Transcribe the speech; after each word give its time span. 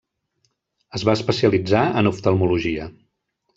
Es 0.99 1.03
va 1.09 1.15
especialitzar 1.19 1.83
en 2.01 2.11
oftalmologia. 2.15 2.91